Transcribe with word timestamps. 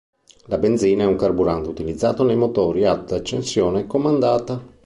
La 0.45 0.57
benzina 0.57 1.03
è 1.03 1.05
un 1.05 1.15
carburante 1.15 1.69
utilizzato 1.69 2.23
nei 2.23 2.35
motori 2.35 2.87
ad 2.87 3.11
accensione 3.11 3.85
comandata. 3.85 4.59